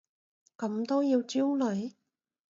[0.57, 1.93] 咁都要焦慮？